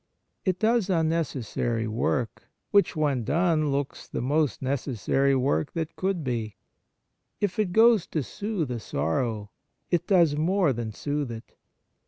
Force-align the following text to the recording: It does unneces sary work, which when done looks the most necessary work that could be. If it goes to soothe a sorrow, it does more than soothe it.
It 0.45 0.57
does 0.57 0.87
unneces 0.87 1.45
sary 1.45 1.87
work, 1.87 2.49
which 2.71 2.95
when 2.95 3.23
done 3.23 3.71
looks 3.71 4.07
the 4.07 4.19
most 4.19 4.59
necessary 4.59 5.35
work 5.35 5.73
that 5.73 5.95
could 5.95 6.23
be. 6.23 6.55
If 7.39 7.59
it 7.59 7.71
goes 7.71 8.07
to 8.07 8.23
soothe 8.23 8.71
a 8.71 8.79
sorrow, 8.79 9.51
it 9.91 10.07
does 10.07 10.35
more 10.35 10.73
than 10.73 10.91
soothe 10.91 11.31
it. 11.31 11.53